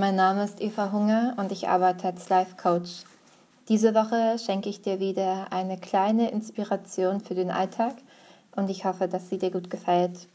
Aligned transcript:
Mein 0.00 0.14
Name 0.14 0.44
ist 0.44 0.60
Eva 0.60 0.92
Hunger 0.92 1.34
und 1.38 1.50
ich 1.50 1.68
arbeite 1.68 2.06
als 2.06 2.28
Life 2.28 2.54
Coach. 2.54 3.02
Diese 3.68 3.96
Woche 3.96 4.38
schenke 4.38 4.68
ich 4.68 4.80
dir 4.80 5.00
wieder 5.00 5.48
eine 5.50 5.76
kleine 5.76 6.30
Inspiration 6.30 7.20
für 7.20 7.34
den 7.34 7.50
Alltag 7.50 7.94
und 8.54 8.70
ich 8.70 8.84
hoffe, 8.84 9.08
dass 9.08 9.28
sie 9.28 9.38
dir 9.38 9.50
gut 9.50 9.70
gefällt. 9.70 10.28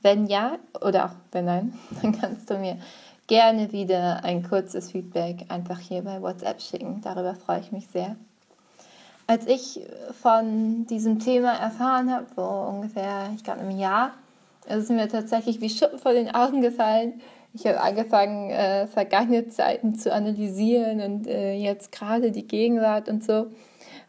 Wenn 0.00 0.26
ja 0.26 0.56
oder 0.80 1.04
auch 1.04 1.14
wenn 1.32 1.44
nein, 1.44 1.78
dann 2.02 2.18
kannst 2.18 2.48
du 2.48 2.56
mir 2.56 2.78
gerne 3.26 3.70
wieder 3.72 4.24
ein 4.24 4.42
kurzes 4.42 4.90
Feedback 4.90 5.44
einfach 5.50 5.80
hier 5.80 6.00
bei 6.00 6.22
WhatsApp 6.22 6.62
schicken. 6.62 7.02
Darüber 7.02 7.34
freue 7.34 7.60
ich 7.60 7.72
mich 7.72 7.88
sehr. 7.88 8.16
Als 9.26 9.46
ich 9.46 9.82
von 10.22 10.86
diesem 10.86 11.18
Thema 11.18 11.52
erfahren 11.52 12.10
habe, 12.10 12.24
vor 12.34 12.68
ungefähr, 12.68 13.28
ich 13.36 13.44
glaube, 13.44 13.60
einem 13.60 13.78
Jahr, 13.78 14.12
ist 14.64 14.84
es 14.84 14.88
mir 14.88 15.10
tatsächlich 15.10 15.60
wie 15.60 15.68
Schuppen 15.68 15.98
vor 15.98 16.14
den 16.14 16.34
Augen 16.34 16.62
gefallen, 16.62 17.20
ich 17.52 17.66
habe 17.66 17.80
angefangen, 17.80 18.50
äh, 18.50 18.86
vergangene 18.86 19.48
Zeiten 19.48 19.94
zu 19.94 20.12
analysieren 20.12 21.00
und 21.00 21.26
äh, 21.26 21.54
jetzt 21.54 21.92
gerade 21.92 22.30
die 22.30 22.46
Gegenwart 22.46 23.08
und 23.08 23.24
so. 23.24 23.46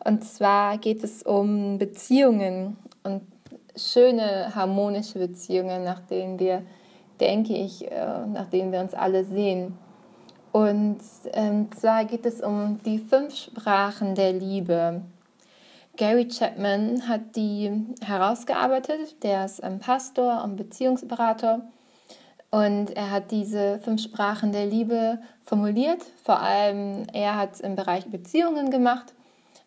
Und 0.03 0.23
zwar 0.23 0.77
geht 0.77 1.03
es 1.03 1.23
um 1.23 1.77
Beziehungen 1.77 2.77
und 3.03 3.21
schöne, 3.75 4.53
harmonische 4.55 5.19
Beziehungen, 5.19 5.83
nach 5.83 5.99
denen 6.01 6.39
wir, 6.39 6.63
denke 7.19 7.53
ich, 7.53 7.89
äh, 7.91 8.25
nach 8.27 8.47
denen 8.47 8.71
wir 8.71 8.79
uns 8.79 8.93
alle 8.93 9.23
sehen. 9.25 9.77
Und 10.51 10.99
ähm, 11.33 11.69
zwar 11.71 12.05
geht 12.05 12.25
es 12.25 12.41
um 12.41 12.79
die 12.85 12.99
fünf 12.99 13.35
Sprachen 13.35 14.15
der 14.15 14.33
Liebe. 14.33 15.01
Gary 15.97 16.27
Chapman 16.27 17.07
hat 17.07 17.35
die 17.35 17.71
herausgearbeitet. 18.03 19.23
Der 19.23 19.45
ist 19.45 19.63
ein 19.63 19.79
Pastor 19.79 20.43
und 20.43 20.57
Beziehungsberater. 20.57 21.61
Und 22.51 22.91
er 22.97 23.11
hat 23.11 23.31
diese 23.31 23.79
fünf 23.79 24.03
Sprachen 24.03 24.51
der 24.51 24.65
Liebe 24.65 25.19
formuliert. 25.45 26.03
Vor 26.23 26.41
allem 26.41 27.07
er 27.13 27.37
hat 27.37 27.53
es 27.53 27.59
im 27.61 27.75
Bereich 27.75 28.05
Beziehungen 28.07 28.69
gemacht. 28.69 29.13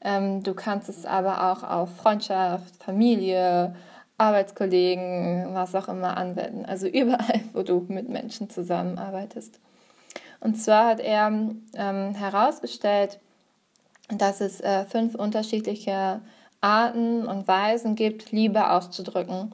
Ähm, 0.03 0.43
du 0.43 0.55
kannst 0.55 0.91
es 0.91 1.07
aber 1.07 1.51
auch 1.51 1.63
auf 1.63 1.97
Freundschaft, 1.97 2.77
Familie, 2.85 3.75
Arbeitskollegen, 4.19 5.55
was 5.55 5.75
auch 5.75 5.89
immer 5.89 6.17
anwenden. 6.17 6.67
Also 6.67 6.87
überall, 6.87 7.41
wo 7.55 7.63
du 7.63 7.87
mit 7.89 8.11
Menschen 8.11 8.51
zusammenarbeitest. 8.51 9.59
Und 10.41 10.57
zwar 10.57 10.89
hat 10.89 11.01
er 11.01 11.33
ähm, 11.75 12.15
herausgestellt, 12.15 13.19
dass 14.11 14.43
es 14.43 14.61
äh, 14.61 14.85
fünf 14.85 15.15
unterschiedliche 15.15 16.21
Arten 16.61 17.27
und 17.27 17.49
Weisen 17.49 17.95
gibt, 17.95 18.31
Liebe 18.31 18.71
auszudrücken. 18.71 19.53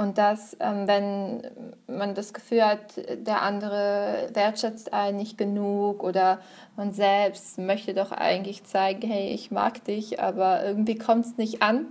Und 0.00 0.16
dass, 0.16 0.56
ähm, 0.60 0.88
wenn 0.88 1.42
man 1.86 2.14
das 2.14 2.32
Gefühl 2.32 2.64
hat, 2.64 2.80
der 3.18 3.42
andere 3.42 4.30
wertschätzt 4.32 4.94
einen 4.94 5.18
nicht 5.18 5.36
genug 5.36 6.02
oder 6.02 6.38
man 6.74 6.94
selbst 6.94 7.58
möchte 7.58 7.92
doch 7.92 8.10
eigentlich 8.10 8.64
zeigen, 8.64 9.06
hey, 9.06 9.28
ich 9.34 9.50
mag 9.50 9.84
dich, 9.84 10.18
aber 10.18 10.64
irgendwie 10.64 10.94
kommt 10.94 11.26
es 11.26 11.36
nicht 11.36 11.60
an, 11.60 11.84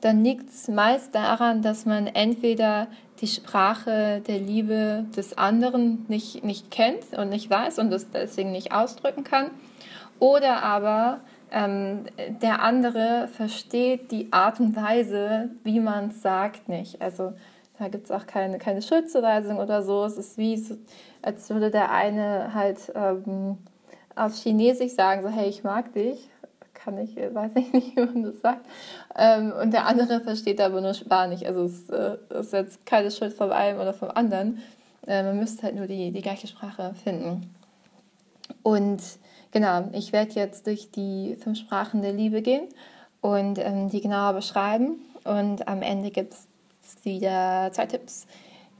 dann 0.00 0.24
liegt 0.24 0.48
es 0.48 0.68
meist 0.68 1.14
daran, 1.14 1.60
dass 1.60 1.84
man 1.84 2.06
entweder 2.06 2.86
die 3.20 3.26
Sprache 3.26 4.22
der 4.26 4.38
Liebe 4.38 5.04
des 5.14 5.36
anderen 5.36 6.06
nicht, 6.08 6.44
nicht 6.44 6.70
kennt 6.70 7.12
und 7.14 7.28
nicht 7.28 7.50
weiß 7.50 7.78
und 7.78 7.90
das 7.90 8.10
deswegen 8.10 8.52
nicht 8.52 8.72
ausdrücken 8.72 9.22
kann. 9.22 9.50
Oder 10.18 10.62
aber 10.62 11.20
ähm, 11.54 12.06
der 12.42 12.62
andere 12.62 13.28
versteht 13.28 14.10
die 14.10 14.32
Art 14.32 14.58
und 14.58 14.74
Weise, 14.74 15.50
wie 15.62 15.78
man 15.78 16.08
es 16.08 16.20
sagt, 16.20 16.68
nicht. 16.68 17.00
Also 17.00 17.32
da 17.78 17.86
gibt 17.86 18.06
es 18.06 18.10
auch 18.10 18.26
keine, 18.26 18.58
keine 18.58 18.82
Schuldzuweisung 18.82 19.58
oder 19.58 19.84
so. 19.84 20.04
Es 20.04 20.18
ist 20.18 20.36
wie, 20.36 20.60
als 21.22 21.48
würde 21.50 21.70
der 21.70 21.92
eine 21.92 22.52
halt 22.54 22.92
ähm, 22.96 23.58
auf 24.16 24.34
Chinesisch 24.34 24.94
sagen, 24.94 25.22
so 25.22 25.28
hey, 25.28 25.48
ich 25.48 25.62
mag 25.62 25.92
dich. 25.92 26.28
Kann 26.72 26.98
ich, 26.98 27.14
weiß 27.14 27.52
ich 27.54 27.72
nicht, 27.72 27.96
wie 27.96 28.00
man 28.00 28.24
das 28.24 28.40
sagt. 28.40 28.66
Ähm, 29.16 29.52
und 29.52 29.72
der 29.72 29.86
andere 29.86 30.20
versteht 30.22 30.60
aber 30.60 30.80
nur 30.80 30.94
Spanisch. 30.94 31.44
Also 31.44 31.66
es 31.66 31.88
äh, 31.88 32.16
ist 32.30 32.52
jetzt 32.52 32.84
keine 32.84 33.12
Schuld 33.12 33.32
von 33.32 33.52
einem 33.52 33.78
oder 33.78 33.94
vom 33.94 34.10
anderen. 34.10 34.58
Äh, 35.06 35.22
man 35.22 35.38
müsste 35.38 35.62
halt 35.62 35.76
nur 35.76 35.86
die, 35.86 36.10
die 36.10 36.22
gleiche 36.22 36.48
Sprache 36.48 36.94
finden. 37.04 37.54
Und 38.64 39.00
Genau, 39.54 39.88
ich 39.92 40.12
werde 40.12 40.32
jetzt 40.32 40.66
durch 40.66 40.90
die 40.90 41.36
fünf 41.36 41.60
Sprachen 41.60 42.02
der 42.02 42.12
Liebe 42.12 42.42
gehen 42.42 42.68
und 43.20 43.60
ähm, 43.60 43.88
die 43.88 44.00
genauer 44.00 44.32
beschreiben. 44.32 44.96
Und 45.22 45.68
am 45.68 45.80
Ende 45.80 46.10
gibt 46.10 46.34
es 46.34 46.48
wieder 47.04 47.70
zwei 47.70 47.86
Tipps, 47.86 48.26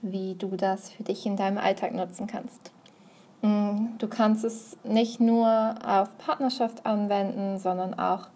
wie 0.03 0.35
du 0.35 0.57
das 0.57 0.91
für 0.91 1.05
dich 1.05 1.27
in 1.27 1.37
deinem 1.37 1.59
Alltag 1.59 1.95
nutzen 1.95 2.27
kannst. 2.27 2.73
Mm, 3.43 3.97
du 3.99 4.09
kannst 4.09 4.45
es 4.45 4.77
nicht 4.83 5.21
nur 5.21 5.77
auf 5.87 6.19
Partnerschaft 6.19 6.85
anwenden, 6.85 7.61
sondern 7.61 7.95
auch 7.95 8.27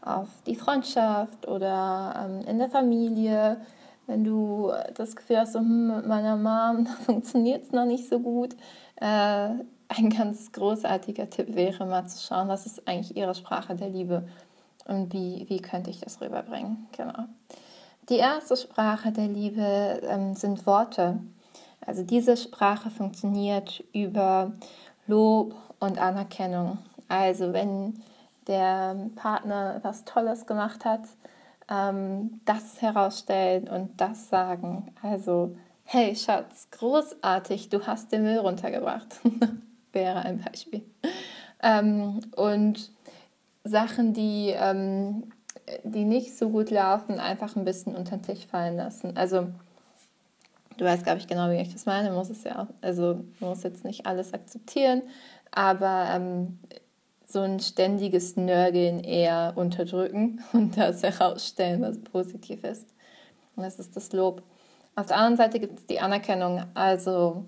auf 0.00 0.28
die 0.46 0.54
Freundschaft 0.54 1.48
oder 1.48 2.14
ähm, 2.24 2.46
in 2.46 2.60
der 2.60 2.70
Familie. 2.70 3.60
Wenn 4.06 4.22
du 4.22 4.70
das 4.94 5.16
Gefühl 5.16 5.40
hast, 5.40 5.54
so, 5.54 5.58
hm, 5.58 5.96
mit 5.96 6.06
meiner 6.06 6.36
Mom 6.36 6.86
funktioniert 7.04 7.64
es 7.64 7.72
noch 7.72 7.86
nicht 7.86 8.08
so 8.08 8.20
gut, 8.20 8.54
äh, 9.00 9.48
ein 9.88 10.10
ganz 10.10 10.52
großartiger 10.52 11.30
Tipp 11.30 11.54
wäre, 11.54 11.86
mal 11.86 12.06
zu 12.06 12.24
schauen, 12.24 12.48
was 12.48 12.66
ist 12.66 12.86
eigentlich 12.86 13.16
Ihre 13.16 13.34
Sprache 13.34 13.74
der 13.74 13.88
Liebe 13.88 14.28
und 14.86 15.12
wie, 15.12 15.46
wie 15.48 15.60
könnte 15.60 15.90
ich 15.90 16.00
das 16.00 16.20
rüberbringen. 16.20 16.86
Genau. 16.96 17.24
Die 18.08 18.16
erste 18.16 18.56
Sprache 18.56 19.12
der 19.12 19.28
Liebe 19.28 20.00
ähm, 20.02 20.34
sind 20.34 20.66
Worte. 20.66 21.18
Also 21.84 22.02
diese 22.02 22.36
Sprache 22.36 22.90
funktioniert 22.90 23.84
über 23.92 24.52
Lob 25.06 25.54
und 25.78 25.98
Anerkennung. 25.98 26.78
Also 27.08 27.52
wenn 27.52 28.02
der 28.46 28.96
Partner 29.14 29.80
was 29.82 30.04
Tolles 30.04 30.46
gemacht 30.46 30.84
hat, 30.84 31.02
ähm, 31.70 32.40
das 32.44 32.80
herausstellen 32.80 33.68
und 33.68 34.00
das 34.00 34.28
sagen. 34.28 34.94
Also, 35.02 35.56
hey 35.84 36.16
Schatz, 36.16 36.68
großartig, 36.70 37.68
du 37.68 37.86
hast 37.86 38.10
den 38.12 38.22
Müll 38.22 38.38
runtergebracht. 38.38 39.20
wäre 39.92 40.20
ein 40.20 40.40
Beispiel. 40.40 40.82
Ähm, 41.62 42.20
und 42.36 42.90
Sachen, 43.64 44.14
die, 44.14 44.54
ähm, 44.56 45.24
die 45.84 46.04
nicht 46.04 46.36
so 46.36 46.50
gut 46.50 46.70
laufen, 46.70 47.18
einfach 47.18 47.56
ein 47.56 47.64
bisschen 47.64 47.94
unter 47.94 48.16
den 48.16 48.22
Tisch 48.22 48.46
fallen 48.46 48.76
lassen. 48.76 49.16
Also 49.16 49.48
du 50.76 50.84
weißt, 50.84 51.04
glaube 51.04 51.18
ich, 51.18 51.26
genau, 51.26 51.50
wie 51.50 51.60
ich 51.60 51.72
das 51.72 51.86
meine. 51.86 52.10
Muss 52.10 52.30
es 52.30 52.44
ja 52.44 52.62
auch, 52.62 52.68
also 52.80 53.20
muss 53.40 53.62
jetzt 53.62 53.84
nicht 53.84 54.06
alles 54.06 54.32
akzeptieren, 54.32 55.02
aber 55.50 56.08
ähm, 56.14 56.58
so 57.26 57.40
ein 57.40 57.60
ständiges 57.60 58.36
Nörgeln 58.36 59.00
eher 59.00 59.52
unterdrücken 59.56 60.42
und 60.52 60.76
das 60.76 61.02
herausstellen, 61.02 61.82
was 61.82 61.98
positiv 61.98 62.64
ist. 62.64 62.86
Und 63.56 63.64
das 63.64 63.78
ist 63.78 63.96
das 63.96 64.12
Lob. 64.12 64.42
Auf 64.94 65.06
der 65.06 65.16
anderen 65.18 65.36
Seite 65.36 65.60
gibt 65.60 65.78
es 65.78 65.86
die 65.86 66.00
Anerkennung. 66.00 66.62
Also 66.74 67.44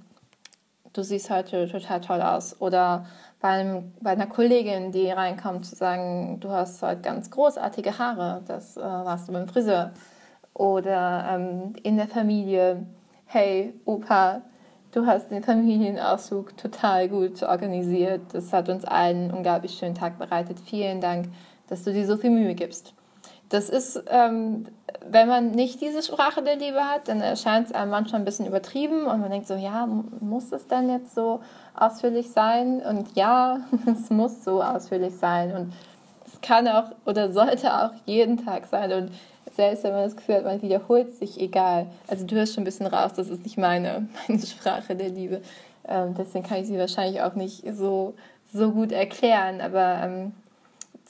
du 0.92 1.02
siehst 1.02 1.30
heute 1.30 1.68
total 1.68 2.00
toll 2.00 2.22
aus. 2.22 2.60
Oder 2.60 3.06
bei, 3.40 3.48
einem, 3.48 3.92
bei 4.00 4.10
einer 4.10 4.26
Kollegin, 4.26 4.92
die 4.92 5.10
reinkommt, 5.10 5.66
zu 5.66 5.74
sagen, 5.76 6.38
du 6.40 6.50
hast 6.50 6.82
heute 6.82 7.00
ganz 7.00 7.30
großartige 7.30 7.98
Haare, 7.98 8.42
das 8.46 8.76
äh, 8.76 8.80
warst 8.80 9.28
du 9.28 9.32
beim 9.32 9.48
Friseur. 9.48 9.92
Oder 10.54 11.26
ähm, 11.30 11.74
in 11.82 11.96
der 11.96 12.08
Familie, 12.08 12.86
hey 13.26 13.74
Opa, 13.84 14.42
du 14.92 15.06
hast 15.06 15.30
den 15.30 15.42
Familienausflug 15.42 16.56
total 16.56 17.08
gut 17.08 17.42
organisiert. 17.42 18.22
Das 18.32 18.52
hat 18.52 18.68
uns 18.68 18.84
allen 18.84 19.22
einen 19.22 19.30
unglaublich 19.30 19.72
schönen 19.78 19.94
Tag 19.94 20.18
bereitet. 20.18 20.58
Vielen 20.60 21.00
Dank, 21.00 21.28
dass 21.68 21.84
du 21.84 21.92
dir 21.92 22.06
so 22.06 22.16
viel 22.16 22.30
Mühe 22.30 22.54
gibst. 22.54 22.94
Das 23.50 23.68
ist, 23.68 24.02
ähm, 24.06 24.66
wenn 25.04 25.26
man 25.26 25.50
nicht 25.50 25.80
diese 25.80 26.02
Sprache 26.02 26.40
der 26.40 26.54
Liebe 26.54 26.84
hat, 26.84 27.08
dann 27.08 27.20
erscheint 27.20 27.66
es 27.66 27.72
einem 27.72 27.90
manchmal 27.90 28.20
ein 28.20 28.24
bisschen 28.24 28.46
übertrieben 28.46 29.06
und 29.06 29.20
man 29.20 29.30
denkt 29.30 29.48
so, 29.48 29.54
ja, 29.54 29.88
muss 30.20 30.52
es 30.52 30.68
denn 30.68 30.88
jetzt 30.88 31.16
so 31.16 31.40
ausführlich 31.74 32.30
sein? 32.30 32.80
Und 32.80 33.16
ja, 33.16 33.58
es 33.86 34.08
muss 34.08 34.44
so 34.44 34.62
ausführlich 34.62 35.16
sein 35.16 35.54
und 35.54 35.72
es 36.26 36.40
kann 36.40 36.68
auch 36.68 36.92
oder 37.06 37.32
sollte 37.32 37.74
auch 37.74 37.90
jeden 38.06 38.44
Tag 38.44 38.66
sein 38.66 38.92
und 38.92 39.10
selbst 39.56 39.82
wenn 39.82 39.92
man 39.92 40.04
das 40.04 40.16
Gefühl 40.16 40.36
hat, 40.36 40.44
man 40.44 40.62
wiederholt 40.62 41.16
sich, 41.16 41.40
egal. 41.40 41.86
Also 42.06 42.24
du 42.24 42.36
hörst 42.36 42.54
schon 42.54 42.62
ein 42.62 42.64
bisschen 42.64 42.86
raus, 42.86 43.12
das 43.16 43.28
ist 43.28 43.42
nicht 43.42 43.58
meine, 43.58 44.08
meine 44.28 44.40
Sprache 44.40 44.94
der 44.94 45.08
Liebe. 45.08 45.42
Ähm, 45.88 46.14
deswegen 46.16 46.46
kann 46.46 46.58
ich 46.58 46.68
sie 46.68 46.78
wahrscheinlich 46.78 47.20
auch 47.22 47.34
nicht 47.34 47.64
so, 47.74 48.14
so 48.52 48.70
gut 48.70 48.92
erklären, 48.92 49.60
aber 49.60 50.02
ähm, 50.04 50.32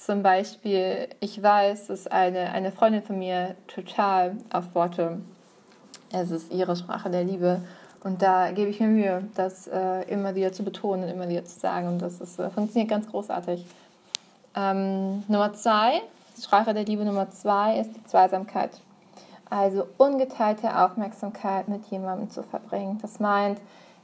zum 0.01 0.23
Beispiel, 0.23 1.09
ich 1.21 1.43
weiß, 1.43 1.89
dass 1.89 2.07
eine, 2.07 2.53
eine 2.53 2.73
Freundin 2.73 3.03
von 3.03 3.19
mir 3.19 3.55
total 3.67 4.37
auf 4.51 4.75
Worte, 4.75 5.21
es 6.11 6.31
ist 6.31 6.53
ihre 6.53 6.75
Sprache 6.75 7.11
der 7.11 7.23
Liebe. 7.23 7.61
Und 8.03 8.23
da 8.23 8.51
gebe 8.51 8.71
ich 8.71 8.81
mir 8.81 8.89
Mühe, 8.89 9.25
das 9.35 9.67
äh, 9.67 10.03
immer 10.11 10.35
wieder 10.35 10.53
zu 10.53 10.65
betonen 10.65 11.05
und 11.05 11.11
immer 11.11 11.29
wieder 11.29 11.45
zu 11.45 11.61
sagen. 11.61 11.87
Und 11.87 12.01
das 12.01 12.19
ist, 12.21 12.39
äh, 12.39 12.49
funktioniert 12.49 12.89
ganz 12.89 13.09
großartig. 13.09 13.67
Ähm, 14.57 15.23
Nummer 15.29 15.53
zwei, 15.53 16.01
Sprache 16.43 16.73
der 16.73 16.85
Liebe 16.85 17.05
Nummer 17.05 17.31
zwei 17.31 17.79
ist 17.79 17.95
die 17.95 18.05
Zweisamkeit. 18.05 18.71
Also 19.51 19.87
ungeteilte 19.99 20.79
Aufmerksamkeit 20.79 21.69
mit 21.69 21.85
jemandem 21.91 22.31
zu 22.31 22.43
verbringen. 22.43 22.99
Das 23.03 23.21
meint, 23.21 23.61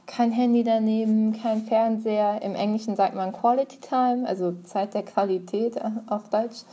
kein 0.07 0.31
Handy 0.31 0.63
daneben, 0.63 1.33
kein 1.33 1.61
Fernseher. 1.63 2.41
Im 2.41 2.55
Englischen 2.55 2.95
sagt 2.95 3.13
man 3.13 3.33
Quality 3.33 3.79
Time, 3.79 4.27
also 4.27 4.53
Zeit 4.63 4.93
der 4.93 5.03
Qualität 5.03 5.75
äh, 5.75 5.91
auf 6.07 6.29
Deutsch. 6.29 6.63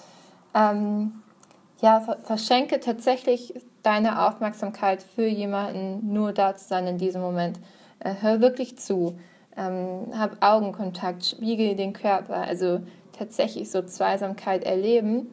Ähm, 0.55 1.13
ja, 1.83 2.01
verschenke 2.23 2.81
tatsächlich 2.81 3.55
deine 3.83 4.27
Aufmerksamkeit 4.27 5.03
für 5.03 5.27
jemanden, 5.27 6.13
nur 6.13 6.33
da 6.33 6.55
zu 6.55 6.67
sein 6.67 6.87
in 6.87 6.97
diesem 6.97 7.21
Moment. 7.21 7.59
Äh, 7.99 8.15
hör 8.21 8.41
wirklich 8.41 8.79
zu. 8.79 9.19
Ähm, 9.57 10.13
hab 10.17 10.43
Augenkontakt, 10.43 11.25
spiegel 11.27 11.77
den 11.77 11.93
Körper, 11.93 12.37
also 12.37 12.81
tatsächlich 13.13 13.71
so 13.71 13.83
Zweisamkeit 13.83 14.65
erleben 14.65 15.29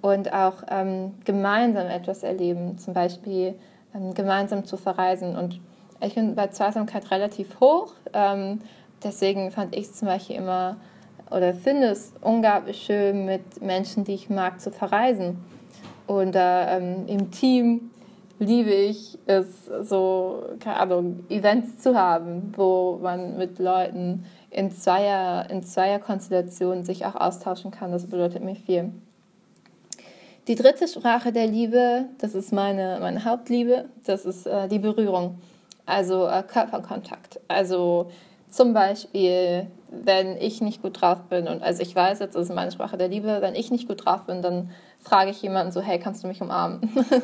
und 0.00 0.32
auch 0.32 0.62
ähm, 0.68 1.14
gemeinsam 1.24 1.86
etwas 1.86 2.22
erleben, 2.22 2.78
zum 2.78 2.94
Beispiel 2.94 3.58
ähm, 3.94 4.14
gemeinsam 4.14 4.64
zu 4.64 4.76
verreisen. 4.76 5.36
Und 5.36 5.60
ich 6.00 6.14
bin 6.14 6.34
bei 6.34 6.48
Zweisamkeit 6.48 7.10
relativ 7.10 7.60
hoch, 7.60 7.92
ähm, 8.12 8.60
deswegen 9.02 9.50
fand 9.50 9.76
ich 9.76 9.86
es 9.86 9.94
zum 9.94 10.08
Beispiel 10.08 10.36
immer 10.36 10.76
oder 11.30 11.52
finde 11.54 11.88
es 11.88 12.12
unglaublich 12.22 12.82
schön, 12.82 13.26
mit 13.26 13.60
Menschen, 13.60 14.04
die 14.04 14.14
ich 14.14 14.30
mag, 14.30 14.60
zu 14.60 14.70
verreisen. 14.70 15.36
Und 16.06 16.34
äh, 16.34 16.78
im 16.78 17.30
Team 17.30 17.90
liebe 18.38 18.70
ich 18.70 19.18
es, 19.26 19.66
so, 19.82 20.42
keine 20.60 20.80
Ahnung, 20.80 21.24
Events 21.28 21.78
zu 21.78 21.96
haben, 21.96 22.52
wo 22.56 22.98
man 23.02 23.36
mit 23.36 23.58
Leuten 23.58 24.24
in 24.50 24.70
Zweier, 24.70 25.50
in 25.50 25.62
Zweierkonstellationen 25.62 26.84
sich 26.84 27.04
auch 27.04 27.14
austauschen 27.14 27.70
kann. 27.70 27.92
Das 27.92 28.06
bedeutet 28.06 28.42
mir 28.42 28.54
viel. 28.54 28.92
Die 30.46 30.54
dritte 30.54 30.88
Sprache 30.88 31.30
der 31.30 31.46
Liebe, 31.46 32.06
das 32.18 32.34
ist 32.34 32.52
meine, 32.52 32.98
meine 33.00 33.24
Hauptliebe, 33.24 33.84
das 34.06 34.24
ist 34.24 34.46
äh, 34.46 34.66
die 34.68 34.78
Berührung, 34.78 35.38
also 35.88 36.26
äh, 36.26 36.42
Körperkontakt. 36.42 37.40
Also 37.48 38.10
zum 38.50 38.74
Beispiel, 38.74 39.66
wenn 39.90 40.36
ich 40.36 40.60
nicht 40.60 40.82
gut 40.82 41.00
drauf 41.00 41.22
bin 41.28 41.48
und 41.48 41.62
also 41.62 41.82
ich 41.82 41.94
weiß 41.94 42.18
jetzt, 42.18 42.34
das 42.34 42.48
ist 42.48 42.54
meine 42.54 42.70
Sprache 42.70 42.96
der 42.96 43.08
Liebe, 43.08 43.38
wenn 43.40 43.54
ich 43.54 43.70
nicht 43.70 43.88
gut 43.88 44.04
drauf 44.04 44.24
bin, 44.24 44.42
dann 44.42 44.70
frage 45.00 45.30
ich 45.30 45.40
jemanden 45.42 45.72
so, 45.72 45.80
hey, 45.80 45.98
kannst 45.98 46.22
du 46.22 46.28
mich 46.28 46.40
umarmen? 46.42 46.80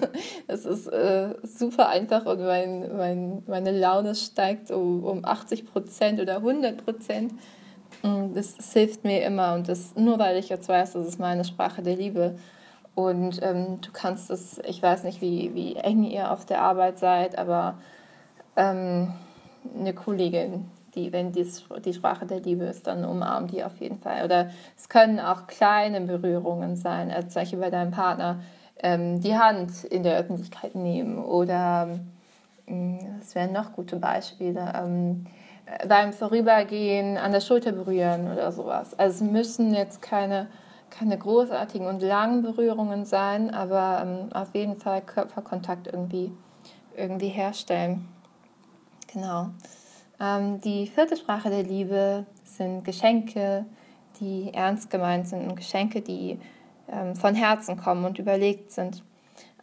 Es 0.47 0.65
ist 0.65 0.87
äh, 0.87 1.35
super 1.43 1.89
einfach 1.89 2.25
und 2.27 2.41
mein, 2.41 2.97
mein, 2.97 3.43
meine 3.47 3.71
Laune 3.71 4.15
steigt 4.15 4.71
um, 4.71 5.05
um 5.05 5.25
80 5.25 5.67
Prozent 5.67 6.21
oder 6.21 6.37
100 6.37 6.85
Prozent. 6.85 7.33
Das, 8.35 8.57
das, 8.57 8.73
hilft 8.73 9.05
mir 9.05 9.25
immer 9.25 9.55
und 9.55 9.69
das 9.69 9.95
nur 9.95 10.19
weil 10.19 10.37
ich 10.37 10.49
jetzt 10.49 10.69
weiß, 10.69 10.93
das 10.93 11.07
ist 11.07 11.19
meine 11.19 11.45
Sprache 11.45 11.83
der 11.83 11.97
Liebe. 11.97 12.37
Und 12.95 13.41
ähm, 13.43 13.81
du 13.81 13.91
kannst 13.93 14.31
es, 14.31 14.61
ich 14.67 14.83
weiß 14.83 15.05
nicht, 15.05 15.21
wie, 15.21 15.55
wie 15.55 15.77
eng 15.77 16.05
ihr 16.05 16.31
auf 16.31 16.45
der 16.45 16.61
Arbeit 16.63 16.99
seid, 16.99 17.39
aber 17.39 17.79
ähm, 18.57 19.13
eine 19.79 19.95
Kollegin, 19.95 20.71
die, 20.95 21.13
wenn 21.13 21.33
dies 21.33 21.65
die 21.85 21.93
Sprache 21.93 22.27
der 22.27 22.41
Liebe 22.41 22.65
ist, 22.65 22.87
dann 22.87 23.05
umarmt 23.05 23.53
die 23.53 23.65
auf 23.65 23.81
jeden 23.81 23.99
Fall. 23.99 24.25
Oder 24.25 24.51
es 24.77 24.89
können 24.89 25.21
auch 25.21 25.47
kleine 25.47 26.01
Berührungen 26.01 26.77
sein, 26.77 27.11
also 27.11 27.29
zum 27.29 27.43
Beispiel 27.43 27.59
bei 27.59 27.71
deinem 27.71 27.91
Partner 27.91 28.41
ähm, 28.79 29.21
die 29.21 29.37
Hand 29.37 29.85
in 29.85 30.03
der 30.03 30.19
Öffentlichkeit 30.19 30.75
nehmen 30.75 31.19
oder 31.19 31.89
ähm, 32.67 32.99
das 33.19 33.35
wären 33.35 33.53
noch 33.53 33.73
gute 33.73 33.97
Beispiele. 33.97 34.73
Ähm, 34.77 35.27
beim 35.89 36.13
Vorübergehen 36.13 37.17
an 37.17 37.33
der 37.33 37.41
Schulter 37.41 37.73
berühren 37.73 38.31
oder 38.31 38.53
sowas. 38.53 38.99
Also 38.99 39.25
es 39.25 39.31
müssen 39.31 39.75
jetzt 39.75 40.03
keine, 40.03 40.49
keine 40.91 41.17
großartigen 41.17 41.87
und 41.87 42.03
langen 42.03 42.43
Berührungen 42.43 43.05
sein, 43.05 43.53
aber 43.53 44.03
ähm, 44.03 44.33
auf 44.33 44.55
jeden 44.55 44.77
Fall 44.77 45.01
Körperkontakt 45.01 45.87
irgendwie, 45.87 46.33
irgendwie 46.97 47.29
herstellen. 47.29 48.09
Genau. 49.15 49.51
Ähm, 50.21 50.61
die 50.61 50.87
vierte 50.87 51.17
Sprache 51.17 51.49
der 51.49 51.63
Liebe 51.63 52.27
sind 52.45 52.85
Geschenke, 52.85 53.65
die 54.21 54.53
ernst 54.53 54.91
gemeint 54.91 55.29
sind 55.29 55.49
und 55.49 55.57
Geschenke, 55.57 56.03
die 56.03 56.39
ähm, 56.89 57.17
von 57.17 57.35
Herzen 57.35 57.77
kommen 57.77 58.05
und 58.05 58.19
überlegt 58.19 58.71
sind. 58.73 59.03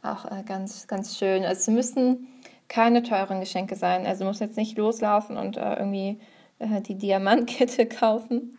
Auch 0.02 0.26
äh, 0.26 0.44
ganz, 0.44 0.88
ganz 0.88 1.18
schön. 1.18 1.44
Also 1.44 1.60
es 1.60 1.68
müssen 1.68 2.28
keine 2.68 3.04
teuren 3.04 3.42
Geschenke 3.42 3.76
sein. 3.76 4.06
Also 4.06 4.24
muss 4.24 4.40
jetzt 4.40 4.58
nicht 4.58 4.78
loslaufen 4.78 5.38
und 5.38 5.58
äh, 5.58 5.74
irgendwie 5.76 6.20
äh, 6.60 6.82
die 6.82 6.96
Diamantkette 6.96 7.86
kaufen. 7.88 8.58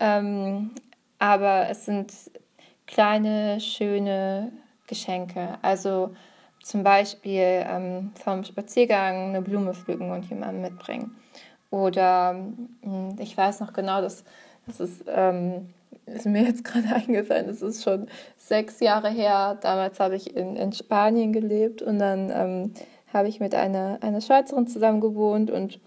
ähm, 0.00 0.72
aber 1.18 1.70
es 1.70 1.86
sind 1.86 2.12
kleine, 2.86 3.60
schöne 3.60 4.52
Geschenke. 4.86 5.58
Also 5.62 6.14
zum 6.66 6.82
Beispiel 6.82 7.64
ähm, 7.64 8.10
vom 8.22 8.42
Spaziergang 8.42 9.28
eine 9.28 9.40
Blume 9.40 9.72
pflücken 9.72 10.10
und 10.10 10.28
jemanden 10.28 10.62
mitbringen. 10.62 11.16
Oder 11.70 12.34
hm, 12.82 13.16
ich 13.20 13.36
weiß 13.36 13.60
noch 13.60 13.72
genau, 13.72 14.00
dass 14.00 14.24
das 14.66 14.80
ist, 14.80 15.04
ähm, 15.06 15.68
ist 16.06 16.26
mir 16.26 16.42
jetzt 16.42 16.64
gerade 16.64 16.88
eingefallen, 16.88 17.46
das 17.46 17.62
ist 17.62 17.84
schon 17.84 18.08
sechs 18.36 18.80
Jahre 18.80 19.10
her. 19.10 19.56
Damals 19.60 20.00
habe 20.00 20.16
ich 20.16 20.36
in, 20.36 20.56
in 20.56 20.72
Spanien 20.72 21.32
gelebt 21.32 21.82
und 21.82 22.00
dann 22.00 22.30
ähm, 22.34 22.74
habe 23.12 23.28
ich 23.28 23.38
mit 23.38 23.54
einer, 23.54 23.98
einer 24.00 24.20
Schweizerin 24.20 24.66
zusammen 24.66 25.00
gewohnt 25.00 25.52
und 25.52 25.78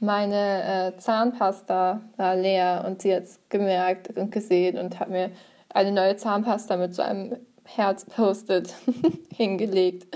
meine 0.00 0.94
äh, 0.94 0.96
Zahnpasta 0.96 2.00
war 2.16 2.36
leer 2.36 2.84
und 2.86 3.02
sie 3.02 3.14
hat 3.14 3.24
es 3.24 3.40
gemerkt 3.50 4.16
und 4.16 4.32
gesehen 4.32 4.78
und 4.78 5.00
hat 5.00 5.10
mir 5.10 5.30
eine 5.68 5.92
neue 5.92 6.16
Zahnpasta 6.16 6.78
mit 6.78 6.94
so 6.94 7.02
einem 7.02 7.36
Herz 7.64 8.04
postet 8.04 8.74
hingelegt. 9.36 10.06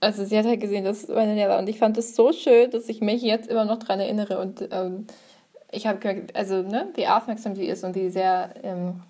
Also 0.00 0.24
sie 0.24 0.38
hat 0.38 0.46
halt 0.46 0.60
gesehen, 0.60 0.84
dass 0.84 1.04
es 1.04 1.08
meine 1.08 1.34
Lehrer. 1.34 1.58
Und 1.58 1.68
ich 1.68 1.78
fand 1.78 1.98
es 1.98 2.16
so 2.16 2.32
schön, 2.32 2.70
dass 2.70 2.88
ich 2.88 3.00
mich 3.00 3.22
jetzt 3.22 3.48
immer 3.48 3.64
noch 3.64 3.78
daran 3.78 4.00
erinnere. 4.00 4.38
Und 4.38 4.66
ähm, 4.70 5.06
ich 5.70 5.86
habe 5.86 5.98
gemerkt, 5.98 6.34
also 6.34 6.62
ne, 6.62 6.88
wie 6.94 7.06
aufmerksam 7.06 7.54
sie 7.54 7.66
ist 7.66 7.84
und 7.84 7.94
wie 7.94 8.08
sehr 8.08 8.54
ähm, 8.62 9.02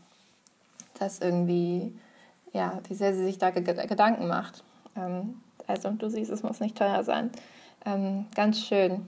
das 0.99 1.21
irgendwie, 1.21 1.95
ja, 2.53 2.81
wie 2.89 2.95
sehr 2.95 3.15
sie 3.15 3.25
sich 3.25 3.39
da 3.39 3.51
Gedanken 3.51 4.27
macht. 4.27 4.65
Ähm, 4.97 5.41
also 5.67 5.91
du 5.91 6.11
siehst, 6.11 6.31
es 6.31 6.43
muss 6.43 6.61
nicht 6.61 6.77
teuer 6.77 7.05
sein. 7.05 7.31
Ähm, 7.87 8.27
ganz 8.35 8.61
schön. 8.61 9.07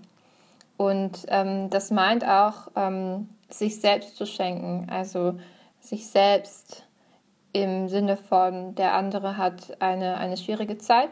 Und 0.77 1.27
ähm, 1.29 1.69
das 1.69 1.91
meint 1.91 2.25
auch, 2.25 2.69
ähm, 2.77 3.29
sich 3.51 3.81
selbst 3.81 4.17
zu 4.17 4.25
schenken. 4.25 4.89
Also 4.89 5.35
sich 5.81 6.07
selbst 6.07 6.85
im 7.53 7.89
Sinne 7.89 8.17
von, 8.17 8.75
der 8.75 8.95
andere 8.95 9.37
hat 9.37 9.81
eine, 9.81 10.17
eine 10.17 10.37
schwierige 10.37 10.79
Zeit 10.79 11.11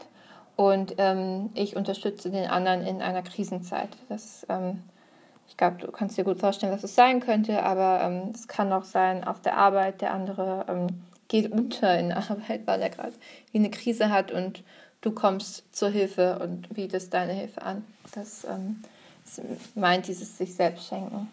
und 0.55 0.95
ähm, 0.97 1.49
ich 1.53 1.75
unterstütze 1.75 2.29
den 2.29 2.49
anderen 2.49 2.85
in 2.85 3.01
einer 3.01 3.21
Krisenzeit. 3.21 3.89
Das, 4.09 4.45
ähm, 4.49 4.81
ich 5.47 5.57
glaube, 5.57 5.77
du 5.77 5.91
kannst 5.91 6.17
dir 6.17 6.23
gut 6.23 6.39
vorstellen, 6.39 6.73
was 6.73 6.83
es 6.83 6.95
sein 6.95 7.19
könnte, 7.19 7.63
aber 7.63 8.01
ähm, 8.03 8.31
es 8.33 8.47
kann 8.47 8.73
auch 8.73 8.83
sein 8.83 9.23
auf 9.23 9.41
der 9.41 9.57
Arbeit, 9.57 10.01
der 10.01 10.13
andere 10.13 10.65
ähm, 10.67 10.87
geht 11.27 11.51
unter 11.51 11.97
in 11.97 12.11
Arbeit, 12.11 12.61
weil 12.65 12.81
er 12.81 12.89
gerade 12.89 13.13
eine 13.53 13.69
Krise 13.69 14.09
hat 14.09 14.31
und 14.31 14.63
du 15.01 15.11
kommst 15.11 15.75
zur 15.75 15.89
Hilfe 15.89 16.39
und 16.39 16.73
bietest 16.73 17.13
deine 17.13 17.33
Hilfe 17.33 17.61
an. 17.61 17.85
Das, 18.13 18.45
ähm, 18.45 18.81
meint 19.75 20.07
dieses 20.07 20.37
sich 20.37 20.55
selbst 20.55 20.87
schenken. 20.87 21.29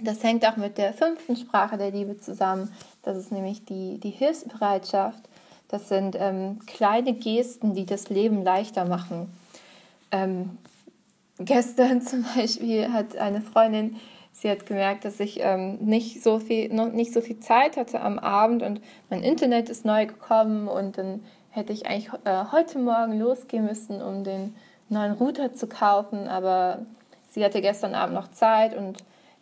Das 0.00 0.22
hängt 0.22 0.46
auch 0.46 0.56
mit 0.56 0.76
der 0.78 0.92
fünften 0.92 1.36
Sprache 1.36 1.78
der 1.78 1.90
Liebe 1.90 2.18
zusammen. 2.18 2.72
Das 3.02 3.16
ist 3.16 3.32
nämlich 3.32 3.64
die, 3.64 3.98
die 3.98 4.10
Hilfsbereitschaft. 4.10 5.22
Das 5.68 5.88
sind 5.88 6.16
ähm, 6.18 6.60
kleine 6.66 7.14
Gesten, 7.14 7.74
die 7.74 7.86
das 7.86 8.08
Leben 8.08 8.44
leichter 8.44 8.84
machen. 8.84 9.32
Ähm, 10.12 10.58
gestern 11.38 12.02
zum 12.02 12.24
Beispiel 12.36 12.92
hat 12.92 13.16
eine 13.16 13.40
Freundin, 13.40 13.96
sie 14.32 14.50
hat 14.50 14.66
gemerkt, 14.66 15.04
dass 15.04 15.18
ich 15.18 15.40
ähm, 15.40 15.78
nicht, 15.78 16.22
so 16.22 16.38
viel, 16.38 16.72
noch 16.72 16.92
nicht 16.92 17.12
so 17.12 17.20
viel 17.22 17.40
Zeit 17.40 17.76
hatte 17.76 18.00
am 18.00 18.18
Abend 18.18 18.62
und 18.62 18.80
mein 19.08 19.22
Internet 19.22 19.70
ist 19.70 19.84
neu 19.84 20.06
gekommen 20.06 20.68
und 20.68 20.98
dann 20.98 21.24
hätte 21.50 21.72
ich 21.72 21.86
eigentlich 21.86 22.10
äh, 22.24 22.44
heute 22.52 22.78
Morgen 22.78 23.18
losgehen 23.18 23.64
müssen, 23.64 24.02
um 24.02 24.24
den 24.24 24.54
neuen 24.90 25.12
Router 25.12 25.54
zu 25.54 25.66
kaufen, 25.66 26.28
aber 26.28 26.84
sie 27.30 27.42
hatte 27.42 27.62
gestern 27.62 27.94
Abend 27.94 28.14
noch 28.14 28.30
Zeit 28.30 28.76
und 28.76 28.98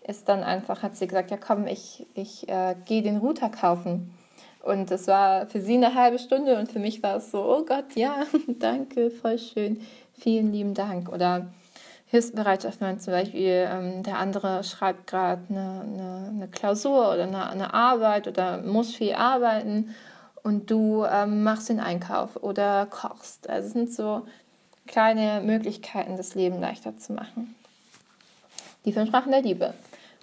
ist 0.06 0.28
dann 0.28 0.42
einfach, 0.42 0.82
hat 0.82 0.96
sie 0.96 1.06
gesagt, 1.06 1.30
ja 1.30 1.36
komm, 1.36 1.66
ich, 1.66 2.06
ich 2.14 2.48
äh, 2.48 2.76
gehe 2.84 3.02
den 3.02 3.16
Router 3.18 3.48
kaufen. 3.48 4.14
Und 4.62 4.90
das 4.90 5.08
war 5.08 5.46
für 5.46 5.60
sie 5.60 5.74
eine 5.74 5.94
halbe 5.94 6.18
Stunde 6.18 6.58
und 6.58 6.72
für 6.72 6.78
mich 6.78 7.02
war 7.02 7.16
es 7.16 7.30
so, 7.30 7.42
oh 7.44 7.64
Gott, 7.64 7.94
ja, 7.94 8.24
danke, 8.58 9.10
voll 9.10 9.38
schön, 9.38 9.80
vielen 10.18 10.52
lieben 10.52 10.74
Dank. 10.74 11.10
Oder 11.10 11.46
Hilfsbereitschaft, 12.06 12.80
wenn 12.80 13.00
zum 13.00 13.12
Beispiel 13.12 13.68
ähm, 13.68 14.02
der 14.02 14.18
andere 14.18 14.62
schreibt 14.62 15.06
gerade 15.06 15.42
eine, 15.48 15.80
eine, 15.80 16.28
eine, 16.28 16.48
Klausur 16.48 17.12
oder 17.12 17.24
eine, 17.24 17.50
eine, 17.50 17.74
Arbeit 17.74 18.28
oder 18.28 18.58
muss 18.58 18.94
viel 18.94 19.14
arbeiten 19.14 19.94
und 20.42 20.70
du 20.70 21.04
ähm, 21.04 21.42
machst 21.42 21.68
den 21.68 21.80
Einkauf 21.80 22.36
oder 22.42 22.86
kochst. 22.86 23.50
Also 23.50 23.66
es 23.66 23.72
sind 23.72 23.92
so 23.92 24.26
kleine 24.86 25.40
Möglichkeiten, 25.44 26.16
das 26.16 26.34
Leben 26.34 26.60
leichter 26.60 26.96
zu 26.96 27.14
machen. 27.14 27.54
Die 28.84 28.92
fünf 28.92 29.08
Sprachen 29.08 29.32
der 29.32 29.42
Liebe. 29.42 29.74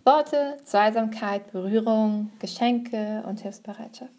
Worte, 0.03 0.58
Zweisamkeit, 0.63 1.51
Berührung, 1.51 2.31
Geschenke 2.39 3.24
und 3.27 3.41
Hilfsbereitschaft. 3.41 4.12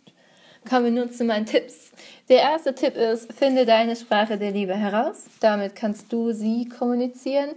Kommen 0.68 0.84
wir 0.84 0.92
nun 0.92 1.10
zu 1.10 1.24
meinen 1.24 1.46
Tipps. 1.46 1.90
Der 2.28 2.40
erste 2.40 2.72
Tipp 2.72 2.94
ist, 2.94 3.32
finde 3.32 3.66
deine 3.66 3.96
Sprache 3.96 4.38
der 4.38 4.52
Liebe 4.52 4.74
heraus. 4.74 5.24
Damit 5.40 5.74
kannst 5.74 6.12
du 6.12 6.30
sie 6.32 6.68
kommunizieren 6.68 7.50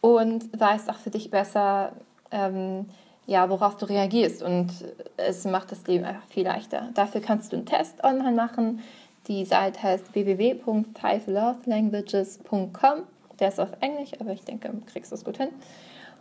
und 0.00 0.58
weißt 0.58 0.90
auch 0.90 0.96
für 0.96 1.10
dich 1.10 1.30
besser, 1.30 1.92
ähm, 2.32 2.86
ja, 3.26 3.48
worauf 3.48 3.76
du 3.76 3.86
reagierst. 3.86 4.42
Und 4.42 4.72
es 5.16 5.44
macht 5.44 5.70
das 5.70 5.86
Leben 5.86 6.04
einfach 6.04 6.26
viel 6.26 6.42
leichter. 6.44 6.88
Dafür 6.94 7.20
kannst 7.20 7.52
du 7.52 7.56
einen 7.56 7.66
Test 7.66 8.02
online 8.02 8.32
machen. 8.32 8.82
Die 9.28 9.44
Seite 9.44 9.80
heißt 9.82 10.14
www.fivelovelanguages.com. 10.14 13.02
Der 13.38 13.48
ist 13.48 13.60
auf 13.60 13.70
Englisch, 13.78 14.10
aber 14.18 14.32
ich 14.32 14.42
denke, 14.42 14.68
du 14.68 14.80
kriegst 14.84 15.12
das 15.12 15.24
gut 15.24 15.36
hin. 15.36 15.50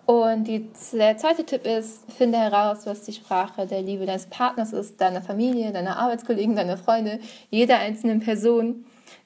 Und 0.07 0.45
die, 0.45 0.69
der 0.93 1.17
zweite 1.17 1.45
Tipp 1.45 1.65
ist, 1.65 2.09
finde 2.13 2.37
heraus, 2.37 2.85
was 2.85 3.01
die 3.01 3.11
Sprache 3.11 3.67
der 3.67 3.81
Liebe 3.81 4.05
deines 4.05 4.25
Partners 4.27 4.71
ist, 4.71 5.01
deiner 5.01 5.21
Familie, 5.21 5.73
deiner 5.73 5.99
Arbeitskollegen, 5.99 6.55
deiner 6.55 6.77
Freunde, 6.77 7.19
jeder 7.49 7.79
einzelnen 7.79 8.21
Person. 8.21 8.85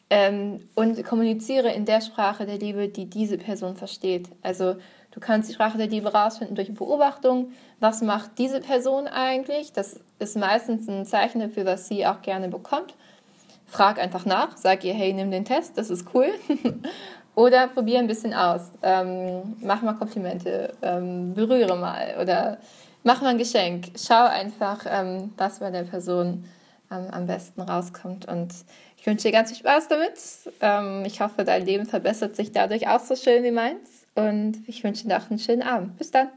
Ähm, 0.10 0.68
und 0.74 1.04
kommuniziere 1.06 1.72
in 1.72 1.86
der 1.86 2.02
Sprache 2.02 2.48
der 2.48 2.58
Liebe, 2.58 2.90
die 2.90 3.06
diese 3.06 3.38
Person 3.38 3.76
versteht. 3.76 4.28
Also 4.42 4.76
du 5.12 5.20
kannst 5.20 5.50
die 5.50 5.54
Sprache 5.54 5.78
der 5.78 5.88
Liebe 5.88 6.12
rausfinden 6.12 6.56
durch 6.56 6.74
Beobachtung. 6.74 7.52
Was 7.80 8.02
macht 8.02 8.40
diese 8.40 8.60
Person 8.60 9.08
eigentlich? 9.08 9.74
Das 9.74 10.00
ist 10.18 10.36
meistens 10.36 10.90
ein 10.90 11.06
Zeichen 11.06 11.42
dafür, 11.42 11.66
was 11.66 11.88
sie 11.88 12.08
auch 12.08 12.24
gerne 12.24 12.50
bekommt. 12.50 12.96
Frag 13.68 14.00
einfach 14.00 14.26
nach, 14.26 14.58
sag 14.58 14.84
ihr, 14.84 14.96
hey, 14.96 15.14
nimm 15.14 15.30
den 15.30 15.46
Test, 15.46 15.78
das 15.78 15.92
ist 15.92 16.08
cool. 16.16 16.28
Oder 17.42 17.70
probier 17.70 17.98
ein 17.98 18.06
bisschen 18.06 18.36
aus. 18.36 18.70
Ähm, 18.84 19.56
mach 19.62 19.82
mal 19.82 19.94
Komplimente, 19.94 20.76
ähm, 20.84 21.34
berühre 21.34 21.76
mal 21.76 22.16
oder 22.22 22.60
mach 23.02 23.20
mal 23.24 23.30
ein 23.30 23.40
Geschenk. 23.40 23.88
Schau 23.96 24.26
einfach, 24.26 24.86
ähm, 24.88 25.34
was 25.38 25.58
bei 25.58 25.72
der 25.72 25.82
Person 25.82 26.46
ähm, 26.92 27.08
am 27.10 27.26
besten 27.26 27.62
rauskommt. 27.62 28.28
Und 28.28 28.54
ich 28.96 29.08
wünsche 29.08 29.24
dir 29.24 29.32
ganz 29.32 29.50
viel 29.50 29.58
Spaß 29.58 29.88
damit. 29.88 30.14
Ähm, 30.60 31.04
ich 31.04 31.20
hoffe, 31.20 31.44
dein 31.44 31.66
Leben 31.66 31.88
verbessert 31.88 32.36
sich 32.36 32.52
dadurch 32.52 32.88
auch 32.88 33.00
so 33.00 33.16
schön 33.16 33.44
wie 33.44 33.50
meins. 33.50 34.06
Und 34.14 34.62
ich 34.68 34.84
wünsche 34.84 35.08
dir 35.08 35.18
noch 35.18 35.32
einen 35.32 35.40
schönen 35.40 35.64
Abend. 35.64 35.98
Bis 35.98 36.12
dann. 36.12 36.30